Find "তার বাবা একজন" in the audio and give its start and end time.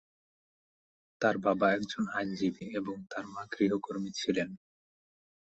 1.21-2.03